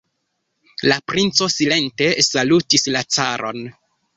[0.91, 3.63] La princo silente salutis la caron.